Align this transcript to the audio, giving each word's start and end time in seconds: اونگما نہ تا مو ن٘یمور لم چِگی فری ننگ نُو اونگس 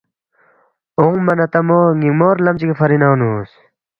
اونگما 0.99 1.33
نہ 1.39 1.45
تا 1.53 1.59
مو 1.67 1.79
ن٘یمور 1.99 2.35
لم 2.45 2.55
چِگی 2.59 2.75
فری 2.79 2.97
ننگ 3.01 3.15
نُو 3.19 3.27
اونگس 3.29 3.51